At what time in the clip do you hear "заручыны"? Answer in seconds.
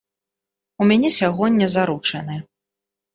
1.75-2.39